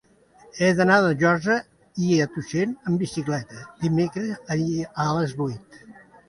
He 0.59 0.67
d'anar 0.77 0.95
a 1.09 1.11
Josa 1.23 1.57
i 2.05 2.17
Tuixén 2.37 2.73
amb 2.87 3.03
bicicleta 3.05 3.61
dimecres 3.85 4.57
a 4.57 5.05
les 5.19 5.37
vuit. 5.45 5.81